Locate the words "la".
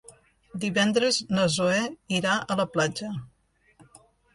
2.65-2.69